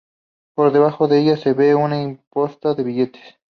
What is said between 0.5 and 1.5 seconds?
Por debajo de ellas